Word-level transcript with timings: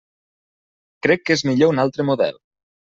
Crec 1.07 1.23
que 1.29 1.37
és 1.39 1.47
millor 1.51 1.77
un 1.77 1.87
altre 1.87 2.11
model. 2.13 2.45